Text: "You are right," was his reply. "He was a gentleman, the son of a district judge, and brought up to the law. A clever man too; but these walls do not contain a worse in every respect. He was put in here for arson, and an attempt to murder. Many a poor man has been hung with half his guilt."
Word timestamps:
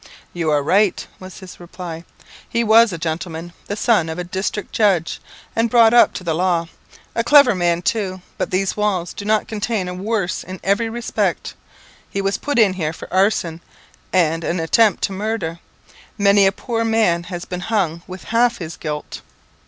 "You 0.33 0.49
are 0.49 0.63
right," 0.63 1.05
was 1.19 1.41
his 1.41 1.59
reply. 1.59 2.05
"He 2.49 2.63
was 2.63 2.91
a 2.91 2.97
gentleman, 2.97 3.53
the 3.67 3.75
son 3.75 4.09
of 4.09 4.17
a 4.17 4.23
district 4.23 4.71
judge, 4.71 5.21
and 5.55 5.69
brought 5.69 5.93
up 5.93 6.11
to 6.15 6.23
the 6.23 6.33
law. 6.33 6.69
A 7.13 7.23
clever 7.23 7.53
man 7.53 7.83
too; 7.83 8.23
but 8.39 8.49
these 8.49 8.75
walls 8.75 9.13
do 9.13 9.25
not 9.25 9.47
contain 9.47 9.87
a 9.87 9.93
worse 9.93 10.43
in 10.43 10.59
every 10.63 10.89
respect. 10.89 11.53
He 12.09 12.19
was 12.19 12.39
put 12.39 12.57
in 12.57 12.73
here 12.73 12.93
for 12.93 13.13
arson, 13.13 13.61
and 14.11 14.43
an 14.43 14.59
attempt 14.59 15.03
to 15.03 15.11
murder. 15.13 15.59
Many 16.17 16.47
a 16.47 16.51
poor 16.51 16.83
man 16.83 17.25
has 17.25 17.45
been 17.45 17.59
hung 17.59 18.01
with 18.07 18.23
half 18.33 18.57
his 18.57 18.77
guilt." 18.77 19.21